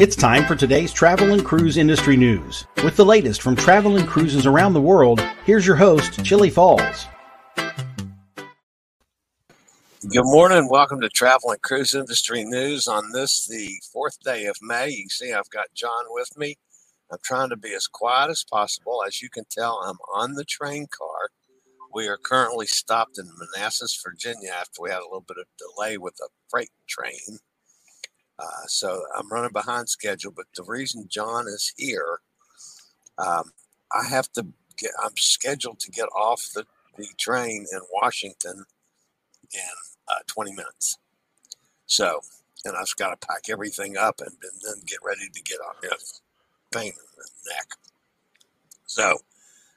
It's 0.00 0.14
time 0.14 0.44
for 0.44 0.54
today's 0.54 0.92
travel 0.92 1.32
and 1.32 1.44
cruise 1.44 1.76
industry 1.76 2.16
news. 2.16 2.68
With 2.84 2.94
the 2.94 3.04
latest 3.04 3.42
from 3.42 3.56
travel 3.56 3.96
and 3.96 4.06
cruises 4.06 4.46
around 4.46 4.74
the 4.74 4.80
world, 4.80 5.20
here's 5.44 5.66
your 5.66 5.74
host, 5.74 6.24
Chillie 6.24 6.50
Falls. 6.50 7.06
Good 10.08 10.22
morning. 10.22 10.68
Welcome 10.70 11.00
to 11.00 11.08
Travel 11.08 11.50
and 11.50 11.60
Cruise 11.62 11.96
Industry 11.96 12.44
News 12.44 12.86
on 12.86 13.10
this, 13.10 13.44
the 13.48 13.72
fourth 13.92 14.20
day 14.20 14.44
of 14.46 14.54
May. 14.62 14.90
You 14.90 15.08
see 15.08 15.32
I've 15.32 15.50
got 15.50 15.74
John 15.74 16.04
with 16.10 16.30
me. 16.38 16.54
I'm 17.10 17.18
trying 17.24 17.48
to 17.48 17.56
be 17.56 17.74
as 17.74 17.88
quiet 17.88 18.30
as 18.30 18.44
possible. 18.48 19.02
As 19.04 19.20
you 19.20 19.28
can 19.28 19.46
tell, 19.50 19.82
I'm 19.84 19.98
on 20.14 20.34
the 20.34 20.44
train 20.44 20.86
car. 20.96 21.30
We 21.92 22.06
are 22.06 22.18
currently 22.18 22.66
stopped 22.66 23.18
in 23.18 23.28
Manassas, 23.36 24.00
Virginia, 24.00 24.50
after 24.52 24.80
we 24.80 24.90
had 24.90 25.00
a 25.00 25.10
little 25.10 25.24
bit 25.26 25.38
of 25.38 25.46
delay 25.58 25.98
with 25.98 26.14
a 26.22 26.28
freight 26.48 26.70
train. 26.88 27.40
Uh, 28.38 28.66
so 28.66 29.02
I'm 29.16 29.28
running 29.30 29.52
behind 29.52 29.88
schedule. 29.88 30.32
But 30.34 30.46
the 30.54 30.62
reason 30.62 31.08
John 31.08 31.46
is 31.48 31.72
here, 31.76 32.20
um, 33.18 33.52
I 33.92 34.06
have 34.08 34.30
to 34.32 34.46
get, 34.76 34.92
I'm 35.02 35.16
scheduled 35.16 35.80
to 35.80 35.90
get 35.90 36.08
off 36.16 36.50
the, 36.54 36.64
the 36.96 37.08
train 37.18 37.66
in 37.72 37.80
Washington 37.92 38.64
in 39.52 39.60
uh, 40.08 40.20
20 40.26 40.52
minutes. 40.52 40.98
So, 41.86 42.20
and 42.64 42.76
I've 42.76 42.94
got 42.96 43.20
to 43.20 43.26
pack 43.26 43.44
everything 43.48 43.96
up 43.96 44.20
and, 44.20 44.30
and 44.30 44.60
then 44.62 44.84
get 44.86 44.98
ready 45.04 45.28
to 45.32 45.42
get 45.42 45.58
on 45.60 45.74
this 45.82 46.20
pain 46.72 46.88
in 46.88 46.92
the 47.16 47.52
neck. 47.54 47.68
So, 48.86 49.18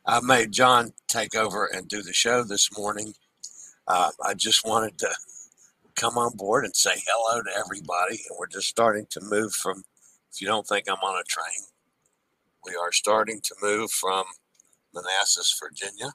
I 0.05 0.19
made 0.21 0.51
John 0.51 0.93
take 1.07 1.35
over 1.35 1.65
and 1.65 1.87
do 1.87 2.01
the 2.01 2.13
show 2.13 2.43
this 2.43 2.75
morning. 2.77 3.13
Uh, 3.87 4.11
I 4.25 4.33
just 4.33 4.65
wanted 4.65 4.97
to 4.99 5.09
come 6.01 6.17
on 6.17 6.35
board 6.35 6.65
and 6.65 6.75
say 6.75 6.95
hello 7.07 7.43
to 7.43 7.49
everybody. 7.55 8.21
And 8.27 8.37
we're 8.39 8.47
just 8.47 8.67
starting 8.67 9.05
to 9.11 9.21
move 9.21 9.53
from, 9.53 9.83
if 10.33 10.41
you 10.41 10.47
don't 10.47 10.67
think 10.67 10.89
I'm 10.89 10.95
on 10.95 11.21
a 11.21 11.23
train, 11.25 11.67
we 12.65 12.75
are 12.75 12.91
starting 12.91 13.39
to 13.41 13.55
move 13.61 13.91
from 13.91 14.23
Manassas, 14.95 15.55
Virginia. 15.61 16.11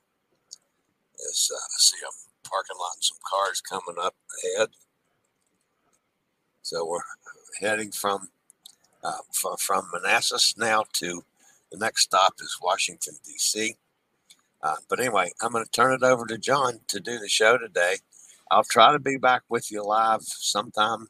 As 1.31 1.51
uh, 1.53 1.57
I 1.57 1.79
see 1.79 1.99
a 2.03 2.49
parking 2.49 2.77
lot 2.79 2.97
and 2.97 3.05
some 3.05 3.19
cars 3.31 3.61
coming 3.61 3.95
up 4.03 4.17
ahead. 4.45 4.71
So 6.63 6.85
we're 6.85 6.99
heading 7.61 7.93
from 7.93 8.29
uh, 9.05 9.19
from, 9.33 9.57
from 9.57 9.89
Manassas 9.93 10.57
now 10.59 10.85
to 10.95 11.23
the 11.71 11.79
next 11.79 12.03
stop 12.03 12.35
is 12.41 12.59
Washington 12.61 13.15
D.C. 13.25 13.77
Uh, 14.63 14.77
but 14.89 14.99
anyway, 14.99 15.31
I'm 15.41 15.53
going 15.53 15.65
to 15.65 15.71
turn 15.71 15.93
it 15.93 16.03
over 16.03 16.27
to 16.27 16.39
John 16.39 16.81
to 16.89 16.99
do 16.99 17.19
the 17.19 17.29
show 17.29 17.57
today. 17.57 17.99
I'll 18.51 18.65
try 18.65 18.93
to 18.93 18.99
be 18.99 19.17
back 19.17 19.43
with 19.49 19.73
you 19.73 19.83
live 19.85 20.23
sometime 20.23 21.09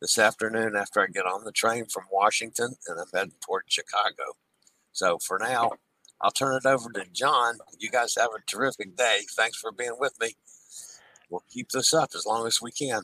this 0.00 0.16
afternoon 0.16 0.76
after 0.76 1.00
I 1.00 1.06
get 1.06 1.26
on 1.26 1.44
the 1.44 1.52
train 1.52 1.86
from 1.86 2.04
Washington 2.10 2.74
and 2.86 3.00
I'm 3.00 3.06
heading 3.12 3.34
toward 3.44 3.64
Chicago. 3.66 4.36
So 4.92 5.18
for 5.18 5.38
now, 5.40 5.72
I'll 6.20 6.30
turn 6.30 6.54
it 6.54 6.66
over 6.66 6.90
to 6.92 7.04
John. 7.12 7.58
You 7.78 7.90
guys 7.90 8.14
have 8.16 8.30
a 8.30 8.42
terrific 8.46 8.96
day. 8.96 9.20
Thanks 9.36 9.58
for 9.58 9.72
being 9.72 9.96
with 9.98 10.14
me. 10.20 10.36
We'll 11.30 11.42
keep 11.50 11.70
this 11.70 11.92
up 11.92 12.10
as 12.14 12.26
long 12.26 12.46
as 12.46 12.60
we 12.62 12.70
can. 12.70 13.02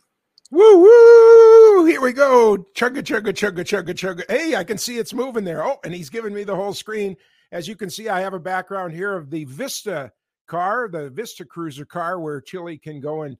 Woo 0.50 0.78
woo! 0.78 1.84
Here 1.84 2.00
we 2.00 2.12
go. 2.12 2.59
Chugga 2.75 3.03
chugga 3.03 3.33
chugga 3.33 3.65
chugga 3.65 3.95
chugga. 3.95 4.31
Hey, 4.31 4.55
I 4.55 4.62
can 4.65 4.78
see 4.78 4.98
it's 4.98 5.12
moving 5.12 5.45
there. 5.45 5.65
Oh, 5.65 5.78
and 5.84 5.93
he's 5.93 6.11
giving 6.11 6.33
me 6.33 6.45
the 6.45 6.55
whole 6.55 6.72
screen. 6.72 7.17
As 7.50 7.67
you 7.67 7.75
can 7.75 7.91
see, 7.91 8.09
I 8.09 8.20
have 8.20 8.34
a 8.34 8.41
background 8.41 8.93
here 8.93 9.17
of 9.17 9.31
the 9.31 9.45
Vista 9.45 10.12
car, 10.47 10.89
the 10.89 11.11
Vista 11.11 11.45
Cruiser 11.45 11.84
car, 11.84 12.20
where 12.20 12.41
Chillie 12.41 12.78
can 12.78 13.00
go 13.00 13.22
and 13.22 13.37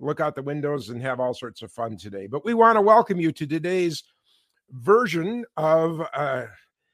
look 0.00 0.20
out 0.20 0.34
the 0.34 0.42
windows 0.42 0.88
and 0.88 1.00
have 1.02 1.20
all 1.20 1.34
sorts 1.34 1.62
of 1.62 1.72
fun 1.72 1.96
today. 1.96 2.26
But 2.26 2.44
we 2.44 2.54
want 2.54 2.76
to 2.76 2.82
welcome 2.82 3.20
you 3.20 3.32
to 3.32 3.46
today's 3.46 4.02
version 4.70 5.44
of 5.56 6.02
uh, 6.14 6.46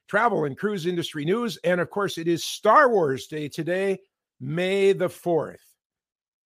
travel 0.09 0.45
and 0.45 0.57
cruise 0.57 0.87
industry 0.87 1.25
news. 1.25 1.59
And 1.65 1.81
of 1.81 1.91
course, 1.91 2.19
it 2.19 2.29
is 2.29 2.45
Star 2.45 2.91
Wars 2.91 3.27
Day 3.27 3.49
today, 3.49 3.99
May 4.41 4.93
the 4.93 5.09
4th. 5.09 5.57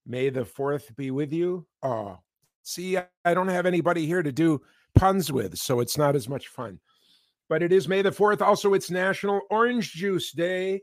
May 0.07 0.31
the 0.31 0.45
4th 0.45 0.95
be 0.97 1.11
with 1.11 1.33
you. 1.33 1.67
Oh, 1.83 2.19
see, 2.63 2.97
I 2.97 3.35
don't 3.35 3.49
have 3.49 3.67
anybody 3.67 4.07
here 4.07 4.23
to 4.23 4.33
do 4.33 4.61
puns 4.95 5.33
with, 5.33 5.57
so 5.59 5.81
it's 5.81 5.97
not 5.97 6.17
as 6.17 6.29
much 6.29 6.49
fun. 6.49 6.81
But 7.49 7.63
it 7.63 7.73
is 7.73 7.89
May 7.89 8.03
the 8.03 8.11
4th. 8.11 8.41
Also, 8.41 8.75
it's 8.75 8.91
National 8.91 9.41
Orange 9.51 9.93
Juice 9.93 10.33
Day. 10.33 10.83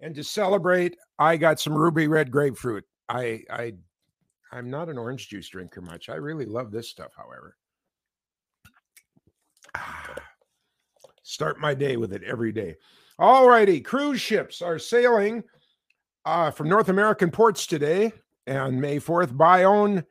And 0.00 0.14
to 0.14 0.24
celebrate, 0.24 0.96
I 1.18 1.36
got 1.36 1.60
some 1.60 1.74
ruby 1.74 2.08
red 2.08 2.30
grapefruit. 2.30 2.84
I 3.08 3.42
I 3.50 3.74
I'm 4.52 4.70
not 4.70 4.88
an 4.88 4.98
orange 4.98 5.28
juice 5.28 5.48
drinker 5.48 5.80
much. 5.80 6.08
I 6.08 6.14
really 6.14 6.46
love 6.46 6.70
this 6.70 6.88
stuff, 6.88 7.12
however. 7.16 7.56
Start 11.22 11.58
my 11.58 11.74
day 11.74 11.96
with 11.96 12.12
it 12.12 12.22
every 12.22 12.52
day. 12.52 12.76
All 13.18 13.48
righty. 13.48 13.80
Cruise 13.80 14.20
ships 14.20 14.60
are 14.60 14.78
sailing 14.78 15.42
uh, 16.24 16.50
from 16.50 16.68
North 16.68 16.88
American 16.88 17.30
ports 17.30 17.66
today 17.66 18.12
and 18.46 18.80
May 18.80 18.98
4th. 18.98 19.36
Bayonne 19.36 20.04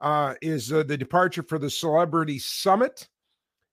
uh, 0.00 0.34
is 0.42 0.72
uh, 0.72 0.82
the 0.82 0.96
departure 0.96 1.42
for 1.42 1.58
the 1.58 1.70
Celebrity 1.70 2.38
Summit. 2.38 3.08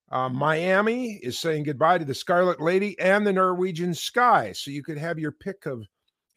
Uh, 0.09 0.29
Miami 0.29 1.19
is 1.21 1.37
saying 1.37 1.63
goodbye 1.63 1.97
to 1.97 2.05
the 2.05 2.13
Scarlet 2.13 2.61
Lady 2.61 2.97
and 2.99 3.27
the 3.27 3.33
Norwegian 3.33 3.93
Sky. 3.93 4.53
So 4.53 4.71
you 4.71 4.81
could 4.81 4.97
have 4.97 5.19
your 5.19 5.33
pick 5.33 5.65
of 5.65 5.85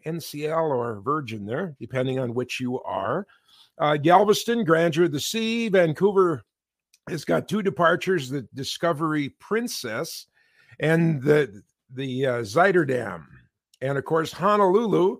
NCL 0.04 0.70
or 0.70 1.00
Virgin 1.00 1.46
there, 1.46 1.76
depending 1.78 2.18
on 2.18 2.34
which 2.34 2.58
you 2.58 2.80
are. 2.80 3.26
Uh, 3.80 3.96
Galveston, 3.96 4.62
Grandeur 4.62 5.04
of 5.04 5.12
the 5.12 5.20
Sea, 5.20 5.70
Vancouver 5.70 6.42
has 7.08 7.24
got 7.24 7.48
two 7.48 7.62
departures: 7.62 8.28
the 8.28 8.46
Discovery 8.54 9.30
Princess 9.40 10.26
and 10.80 11.22
the 11.22 11.62
the 11.94 12.26
uh, 12.26 12.32
Zuiderdam, 12.40 13.24
and 13.80 13.96
of 13.96 14.04
course 14.04 14.32
Honolulu. 14.32 15.18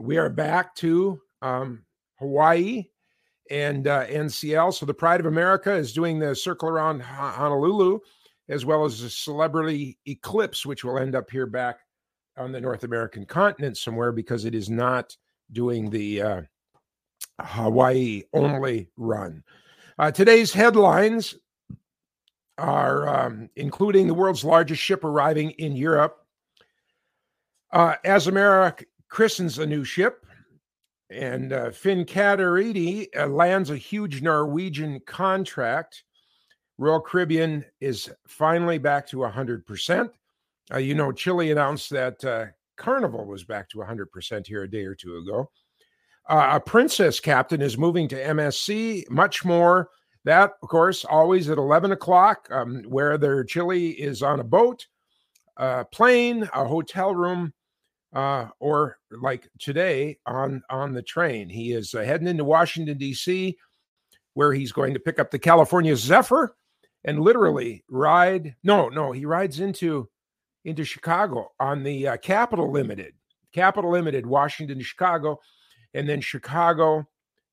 We 0.00 0.16
are 0.16 0.28
back 0.28 0.74
to 0.76 1.20
um, 1.40 1.84
Hawaii 2.18 2.86
and 3.50 3.86
uh, 3.86 4.06
NCL. 4.06 4.74
So 4.74 4.84
the 4.84 4.94
Pride 4.94 5.20
of 5.20 5.26
America 5.26 5.72
is 5.72 5.92
doing 5.92 6.18
the 6.18 6.34
circle 6.34 6.68
around 6.68 7.00
Honolulu, 7.00 8.00
as 8.48 8.64
well 8.64 8.84
as 8.84 9.00
the 9.00 9.10
Celebrity 9.10 9.96
Eclipse, 10.06 10.66
which 10.66 10.84
will 10.84 10.98
end 10.98 11.14
up 11.14 11.30
here 11.30 11.46
back 11.46 11.78
on 12.36 12.50
the 12.50 12.60
North 12.60 12.82
American 12.82 13.24
continent 13.24 13.76
somewhere 13.76 14.10
because 14.10 14.44
it 14.44 14.54
is 14.56 14.68
not 14.68 15.16
doing 15.52 15.90
the 15.90 16.22
uh, 16.22 16.42
Hawaii 17.40 18.22
only 18.32 18.90
run. 18.96 19.42
Uh, 19.98 20.10
today's 20.10 20.52
headlines 20.52 21.34
are 22.56 23.08
um, 23.08 23.48
including 23.56 24.06
the 24.06 24.14
world's 24.14 24.44
largest 24.44 24.82
ship 24.82 25.04
arriving 25.04 25.50
in 25.52 25.76
Europe. 25.76 26.18
Uh, 27.72 27.94
Azamara 28.04 28.82
christens 29.08 29.58
a 29.58 29.66
new 29.66 29.84
ship, 29.84 30.26
and 31.10 31.52
uh, 31.52 31.70
Fincantieri 31.70 33.06
uh, 33.16 33.26
lands 33.26 33.70
a 33.70 33.76
huge 33.76 34.22
Norwegian 34.22 35.00
contract. 35.06 36.04
Royal 36.78 37.00
Caribbean 37.00 37.64
is 37.80 38.10
finally 38.26 38.78
back 38.78 39.06
to 39.08 39.18
100%. 39.18 40.10
Uh, 40.72 40.78
you 40.78 40.94
know, 40.94 41.12
Chillie 41.12 41.50
announced 41.50 41.90
that 41.90 42.24
uh, 42.24 42.46
Carnival 42.76 43.26
was 43.26 43.44
back 43.44 43.68
to 43.70 43.78
100% 43.78 44.46
here 44.46 44.62
a 44.62 44.70
day 44.70 44.84
or 44.84 44.94
two 44.94 45.16
ago. 45.16 45.50
Uh, 46.28 46.50
a 46.52 46.60
princess 46.60 47.20
captain 47.20 47.62
is 47.62 47.78
moving 47.78 48.06
to 48.08 48.22
MSC. 48.22 49.08
Much 49.10 49.44
more. 49.44 49.88
That, 50.24 50.52
of 50.62 50.68
course, 50.68 51.04
always 51.06 51.48
at 51.48 51.56
11 51.56 51.92
o'clock, 51.92 52.48
um, 52.50 52.82
where 52.86 53.16
their 53.16 53.44
Chillie 53.44 53.90
is 53.90 54.22
on 54.22 54.40
a 54.40 54.44
boat, 54.44 54.86
a 55.56 55.86
plane, 55.86 56.48
a 56.52 56.66
hotel 56.66 57.14
room, 57.14 57.54
uh, 58.12 58.48
or 58.58 58.98
like 59.10 59.48
today 59.58 60.18
on 60.26 60.62
on 60.70 60.92
the 60.92 61.02
train. 61.02 61.48
He 61.48 61.72
is 61.72 61.94
uh, 61.94 62.02
heading 62.02 62.28
into 62.28 62.44
Washington 62.44 62.98
D.C., 62.98 63.56
where 64.34 64.52
he's 64.52 64.72
going 64.72 64.94
to 64.94 65.00
pick 65.00 65.18
up 65.18 65.30
the 65.30 65.38
California 65.38 65.96
Zephyr 65.96 66.54
and 67.04 67.20
literally 67.20 67.84
ride. 67.88 68.54
No, 68.62 68.88
no, 68.88 69.12
he 69.12 69.24
rides 69.24 69.60
into 69.60 70.08
into 70.64 70.84
Chicago 70.84 71.52
on 71.58 71.82
the 71.82 72.08
uh, 72.08 72.16
Capital 72.18 72.70
Limited, 72.70 73.14
Capital 73.52 73.90
Limited, 73.90 74.26
Washington, 74.26 74.80
Chicago 74.82 75.38
and 75.94 76.08
then 76.08 76.20
Chicago 76.20 77.06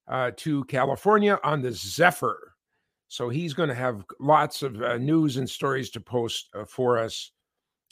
uh, 0.07 0.31
to 0.37 0.63
California 0.65 1.39
on 1.43 1.61
the 1.61 1.71
Zephyr. 1.71 2.53
So 3.07 3.29
he's 3.29 3.53
going 3.53 3.69
to 3.69 3.75
have 3.75 4.03
lots 4.19 4.61
of 4.61 4.81
uh, 4.81 4.97
news 4.97 5.37
and 5.37 5.49
stories 5.49 5.89
to 5.91 6.01
post 6.01 6.49
uh, 6.53 6.65
for 6.65 6.97
us 6.97 7.31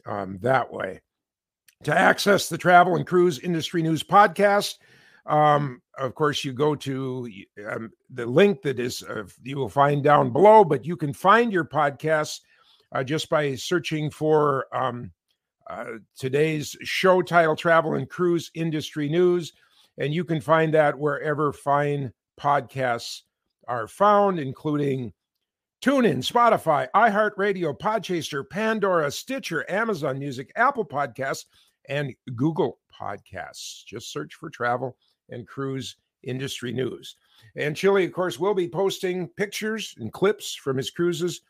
um, 0.05 0.39
that 0.41 0.71
way. 0.71 1.01
To 1.83 1.97
access 1.97 2.49
the 2.49 2.57
Travel 2.57 2.95
and 2.95 3.05
Cruise 3.05 3.39
Industry 3.39 3.83
News 3.83 4.03
podcast, 4.03 4.75
um, 5.25 5.81
of 5.97 6.15
course, 6.15 6.43
you 6.43 6.53
go 6.53 6.75
to 6.75 7.29
um, 7.69 7.91
the 8.09 8.25
link 8.25 8.61
that 8.63 8.79
is 8.79 9.03
uh, 9.03 9.23
you 9.41 9.57
will 9.57 9.69
find 9.69 10.03
down 10.03 10.31
below, 10.31 10.63
but 10.63 10.85
you 10.85 10.97
can 10.97 11.13
find 11.13 11.53
your 11.53 11.65
podcast 11.65 12.39
uh, 12.93 13.03
just 13.03 13.29
by 13.29 13.55
searching 13.55 14.09
for 14.09 14.65
um, 14.75 15.11
uh, 15.69 15.85
today's 16.17 16.75
show 16.83 17.21
title 17.21 17.55
Travel 17.55 17.93
and 17.93 18.09
Cruise 18.09 18.51
Industry 18.53 19.07
News. 19.07 19.53
And 19.97 20.13
you 20.13 20.23
can 20.23 20.41
find 20.41 20.73
that 20.73 20.97
wherever 20.97 21.53
fine 21.53 22.11
podcasts 22.39 23.21
are 23.67 23.87
found, 23.87 24.39
including 24.39 25.13
TuneIn, 25.83 26.19
Spotify, 26.19 26.87
iHeartRadio, 26.95 27.77
Podchaser, 27.77 28.49
Pandora, 28.49 29.11
Stitcher, 29.11 29.69
Amazon 29.69 30.17
Music, 30.17 30.51
Apple 30.55 30.85
Podcasts, 30.85 31.45
and 31.89 32.15
Google 32.35 32.79
Podcasts. 32.93 33.83
Just 33.85 34.11
search 34.11 34.35
for 34.35 34.49
travel 34.49 34.97
and 35.29 35.47
cruise 35.47 35.97
industry 36.23 36.71
news. 36.71 37.17
And 37.55 37.75
Chillie, 37.75 38.05
of 38.05 38.13
course, 38.13 38.39
will 38.39 38.53
be 38.53 38.67
posting 38.67 39.27
pictures 39.27 39.93
and 39.99 40.11
clips 40.11 40.55
from 40.55 40.77
his 40.77 40.89
cruises. 40.89 41.41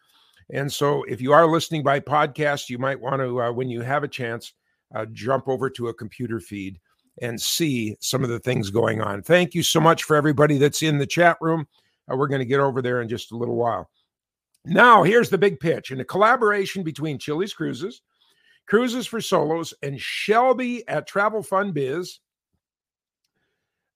And 0.49 0.71
so 0.71 1.03
if 1.03 1.21
you 1.21 1.31
are 1.31 1.47
listening 1.47 1.83
by 1.83 1.99
podcast, 1.99 2.69
you 2.69 2.77
might 2.77 2.99
want 2.99 3.21
to, 3.21 3.41
uh, 3.41 3.51
when 3.51 3.69
you 3.69 3.81
have 3.81 4.03
a 4.03 4.07
chance, 4.07 4.53
uh, 4.95 5.05
jump 5.13 5.47
over 5.47 5.69
to 5.69 5.87
a 5.87 5.93
computer 5.93 6.39
feed 6.39 6.79
and 7.21 7.39
see 7.39 7.95
some 7.99 8.23
of 8.23 8.29
the 8.29 8.39
things 8.39 8.69
going 8.69 9.01
on. 9.01 9.21
Thank 9.21 9.53
you 9.53 9.63
so 9.63 9.79
much 9.79 10.03
for 10.03 10.15
everybody 10.15 10.57
that's 10.57 10.81
in 10.81 10.97
the 10.97 11.05
chat 11.05 11.37
room. 11.41 11.67
Uh, 12.11 12.15
we're 12.15 12.27
going 12.27 12.39
to 12.39 12.45
get 12.45 12.59
over 12.59 12.81
there 12.81 13.01
in 13.01 13.09
just 13.09 13.31
a 13.31 13.37
little 13.37 13.55
while. 13.55 13.89
Now, 14.65 15.03
here's 15.03 15.29
the 15.29 15.37
big 15.37 15.59
pitch 15.59 15.91
in 15.91 15.99
a 15.99 16.05
collaboration 16.05 16.83
between 16.83 17.19
Chillie's 17.19 17.53
Cruises, 17.53 18.01
Cruises 18.65 19.05
for 19.05 19.21
Solos, 19.21 19.73
and 19.81 19.99
Shelby 19.99 20.87
at 20.87 21.07
Travel 21.07 21.43
Fun 21.43 21.71
Biz. 21.71 22.19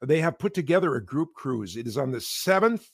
They 0.01 0.19
have 0.21 0.37
put 0.37 0.53
together 0.53 0.95
a 0.95 1.03
group 1.03 1.33
cruise. 1.33 1.75
It 1.75 1.87
is 1.87 1.97
on 1.97 2.11
the 2.11 2.19
7th 2.19 2.85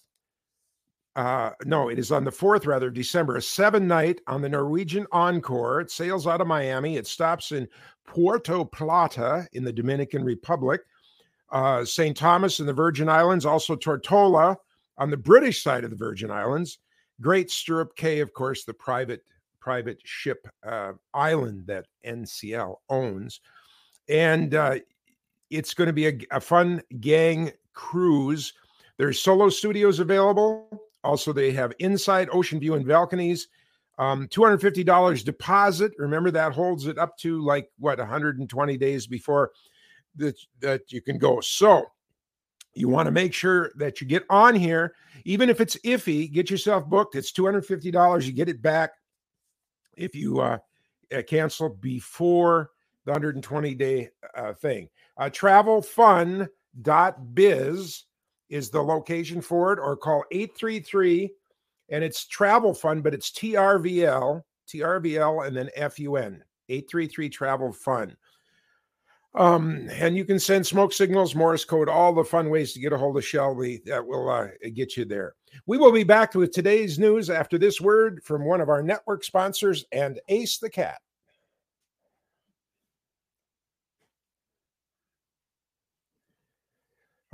uh, 1.16 1.52
no, 1.66 1.90
it 1.90 2.00
is 2.00 2.12
on 2.12 2.24
the 2.24 2.32
4th, 2.32 2.66
rather, 2.66 2.90
December, 2.90 3.36
a 3.36 3.42
seven 3.42 3.88
night 3.88 4.20
on 4.28 4.42
the 4.42 4.50
Norwegian 4.50 5.06
Encore. 5.12 5.82
It 5.82 5.92
sails 5.92 6.26
out 6.26 6.42
of 6.42 6.48
Miami. 6.48 6.98
It 6.98 7.06
stops 7.06 7.52
in 7.52 7.68
Puerto 8.06 8.66
Plata 8.66 9.48
in 9.54 9.64
the 9.64 9.74
Dominican 9.74 10.24
Republic, 10.24 10.82
uh, 11.52 11.86
St. 11.86 12.18
Thomas 12.18 12.60
in 12.60 12.66
the 12.66 12.74
Virgin 12.74 13.10
Islands, 13.10 13.46
also 13.46 13.76
Tortola 13.76 14.56
on 14.98 15.12
the 15.12 15.18
British 15.18 15.62
side 15.62 15.84
of 15.84 15.92
the 15.92 15.96
Virgin 15.96 16.32
Islands. 16.32 16.80
Great 17.22 17.52
Stirrup 17.52 17.96
Cay, 17.96 18.20
of 18.20 18.34
course, 18.34 18.66
the 18.66 18.74
private 18.74 19.22
private 19.60 20.00
ship 20.04 20.46
uh, 20.68 20.92
island 21.14 21.66
that 21.68 21.86
NCL 22.06 22.76
owns. 22.90 23.40
And 24.10 24.54
uh, 24.54 24.80
it's 25.50 25.74
going 25.74 25.88
to 25.88 25.94
be 25.94 26.08
a, 26.08 26.20
a 26.32 26.42
fun 26.42 26.82
gang 27.00 27.52
cruise. 27.72 28.52
There's 28.98 29.22
solo 29.22 29.48
studios 29.48 30.00
available. 30.00 30.68
Also, 31.04 31.34
they 31.34 31.52
have 31.52 31.74
inside 31.80 32.30
ocean 32.32 32.60
view 32.60 32.76
and 32.76 32.88
balconies. 32.88 33.48
Um, 34.00 34.28
$250 34.28 35.24
deposit. 35.24 35.92
Remember 35.98 36.32
that 36.32 36.54
holds 36.54 36.88
it 36.88 36.98
up 36.98 37.18
to 37.20 37.44
like 37.44 37.70
what 37.78 38.00
120 38.00 38.78
days 38.78 39.06
before 39.06 39.52
that 40.16 40.36
that 40.62 40.92
you 40.92 41.02
can 41.02 41.18
go. 41.18 41.42
So 41.42 41.86
you 42.74 42.90
want 42.90 43.06
to 43.06 43.12
make 43.12 43.34
sure 43.34 43.72
that 43.76 44.02
you 44.02 44.08
get 44.08 44.24
on 44.30 44.56
here, 44.56 44.96
even 45.26 45.50
if 45.50 45.62
it's 45.62 45.76
iffy. 45.86 46.32
Get 46.32 46.50
yourself 46.50 46.88
booked. 46.88 47.16
It's 47.16 47.32
$250. 47.32 48.26
You 48.26 48.32
get 48.32 48.50
it 48.50 48.62
back 48.62 48.94
if 49.96 50.16
you 50.16 50.40
uh, 50.40 50.58
uh 51.16 51.22
cancel 51.28 51.70
before 51.70 52.72
the 53.06 53.12
120 53.12 53.76
day 53.76 54.10
uh, 54.36 54.54
thing. 54.54 54.90
Uh, 55.18 55.30
travelfun.biz 55.30 56.48
is 58.54 58.70
the 58.70 58.82
location 58.82 59.42
for 59.42 59.74
it, 59.74 59.80
or 59.80 59.98
call 59.98 60.24
833 60.32 61.32
and 61.90 62.04
it's 62.04 62.26
travel 62.26 62.74
fun, 62.74 63.02
but 63.02 63.14
it's 63.14 63.32
TRVL, 63.32 64.42
TRVL, 64.68 65.48
and 65.48 65.56
then 65.56 65.70
FUN, 65.76 66.44
833 66.70 67.30
travel 67.30 67.72
fun. 67.72 68.16
Um, 69.36 69.90
and 69.92 70.16
you 70.16 70.26
can 70.26 70.40
send 70.40 70.66
smoke 70.66 70.94
signals, 70.94 71.36
Morse 71.36 71.66
code, 71.66 71.90
all 71.90 72.14
the 72.14 72.24
fun 72.24 72.50
ways 72.50 72.74
to 72.74 72.80
get 72.80 72.94
a 72.94 72.98
hold 72.98 73.18
of 73.18 73.26
Shelby 73.26 73.82
that 73.86 74.06
will 74.06 74.30
uh, 74.30 74.48
get 74.74 74.96
you 74.96 75.06
there. 75.06 75.34
We 75.66 75.78
will 75.78 75.92
be 75.92 76.04
back 76.04 76.36
with 76.36 76.52
today's 76.52 77.00
news 77.00 77.30
after 77.30 77.58
this 77.58 77.82
word 77.82 78.22
from 78.24 78.46
one 78.46 78.62
of 78.62 78.70
our 78.70 78.84
network 78.84 79.24
sponsors 79.24 79.86
and 79.92 80.20
Ace 80.30 80.60
the 80.60 80.70
Cat. 80.70 81.00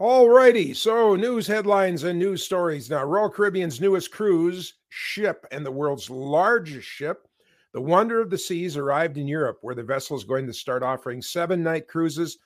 All 0.02 0.30
righty. 0.30 0.74
So, 0.74 1.18
news 1.18 1.46
headlines 1.46 2.06
and 2.06 2.18
news 2.18 2.42
stories 2.42 2.90
now. 2.90 3.04
Royal 3.04 3.30
Caribbean's 3.30 3.82
newest 3.82 4.12
cruise 4.12 4.76
ship 4.88 5.46
and 5.52 5.66
the 5.66 5.74
world's 5.74 6.10
largest 6.10 6.88
ship, 6.88 7.28
the 7.74 7.82
Wonder 7.82 8.22
of 8.22 8.30
the 8.30 8.38
Seas, 8.38 8.78
arrived 8.78 9.18
in 9.18 9.28
Europe, 9.28 9.58
where 9.60 9.76
the 9.76 9.84
vessel 9.84 10.16
is 10.16 10.24
going 10.24 10.48
to 10.48 10.54
start 10.54 10.84
offering 10.84 11.22
seven 11.22 11.62
night 11.62 11.90
cruises 11.90 12.38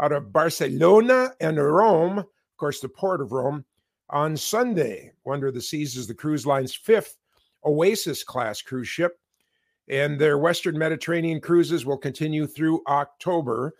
out 0.00 0.12
of 0.12 0.32
Barcelona 0.32 1.32
and 1.40 1.58
Rome, 1.58 2.18
of 2.18 2.26
course, 2.56 2.78
the 2.78 2.88
port 2.88 3.20
of 3.20 3.32
Rome, 3.32 3.64
on 4.10 4.36
Sunday. 4.36 5.10
Wonder 5.24 5.48
of 5.48 5.54
the 5.54 5.60
Seas 5.60 5.96
is 5.96 6.06
the 6.06 6.14
cruise 6.14 6.46
line's 6.46 6.76
fifth 6.76 7.16
Oasis 7.66 8.22
class 8.22 8.62
cruise 8.62 8.86
ship, 8.86 9.18
and 9.88 10.16
their 10.16 10.38
Western 10.38 10.78
Mediterranean 10.78 11.40
cruises 11.40 11.84
will 11.84 11.98
continue 11.98 12.46
through 12.46 12.84
October. 12.86 13.74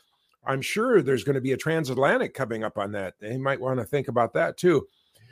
I'm 0.50 0.60
sure 0.60 1.00
there's 1.00 1.22
going 1.22 1.36
to 1.36 1.40
be 1.40 1.52
a 1.52 1.56
transatlantic 1.56 2.34
coming 2.34 2.64
up 2.64 2.76
on 2.76 2.90
that. 2.92 3.14
They 3.20 3.36
might 3.36 3.60
want 3.60 3.78
to 3.78 3.84
think 3.84 4.08
about 4.08 4.32
that 4.34 4.56
too. 4.56 4.84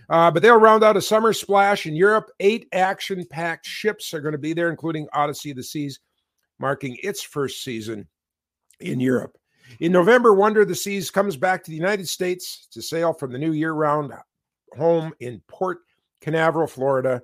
Uh, 0.09 0.31
but 0.31 0.43
they'll 0.43 0.61
round 0.61 0.85
out 0.85 0.97
a 0.97 1.03
summer 1.03 1.33
splash 1.33 1.87
in 1.87 1.97
Europe. 1.97 2.31
Eight 2.39 2.69
action 2.73 3.27
packed 3.29 3.67
ships 3.67 4.15
are 4.15 4.21
going 4.21 4.33
to 4.33 4.39
be 4.39 4.53
there, 4.53 4.71
including 4.71 5.09
Odyssey 5.13 5.51
of 5.51 5.57
the 5.57 5.63
Seas, 5.65 5.99
marking 6.61 6.97
its 7.03 7.21
first 7.21 7.65
season 7.65 8.07
in 8.79 9.01
Europe. 9.01 9.37
In 9.81 9.91
November, 9.91 10.35
Wonder 10.35 10.61
of 10.61 10.69
the 10.69 10.75
Seas 10.75 11.11
comes 11.11 11.37
back 11.37 11.65
to 11.65 11.71
the 11.71 11.77
United 11.77 12.09
States 12.09 12.69
to 12.71 12.81
sail 12.81 13.13
from 13.13 13.33
the 13.33 13.39
new 13.39 13.53
year 13.53 13.73
round 13.73 14.13
home 14.77 15.13
in 15.19 15.43
Port 15.49 15.81
Canaveral, 16.21 16.69
Florida, 16.69 17.21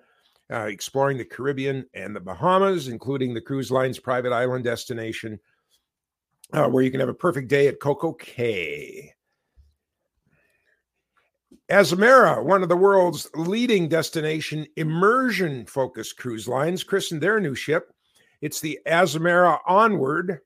uh, 0.52 0.66
exploring 0.66 1.16
the 1.16 1.24
Caribbean 1.24 1.86
and 1.94 2.14
the 2.14 2.20
Bahamas, 2.20 2.88
including 2.88 3.32
the 3.32 3.40
cruise 3.40 3.70
line's 3.70 4.00
private 4.00 4.32
island 4.32 4.64
destination 4.64 5.38
uh, 6.54 6.68
where 6.68 6.84
you 6.84 6.90
can 6.90 7.00
have 7.00 7.08
a 7.08 7.14
perfect 7.14 7.48
day 7.48 7.66
at 7.66 7.80
Coco 7.80 8.12
Cay. 8.12 9.12
Azamara, 11.70 12.44
one 12.44 12.62
of 12.62 12.68
the 12.68 12.76
world's 12.76 13.28
leading 13.34 13.88
destination 13.88 14.66
immersion 14.76 15.66
focused 15.66 16.16
cruise 16.16 16.46
lines, 16.46 16.84
christened 16.84 17.22
their 17.22 17.40
new 17.40 17.54
ship. 17.54 17.92
It's 18.40 18.60
the 18.60 18.78
Azamara 18.86 19.58
Onward. 19.66 20.40